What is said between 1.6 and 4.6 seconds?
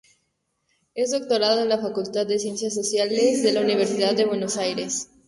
en la Facultad de Ciencias Sociales de la Universidad de Buenos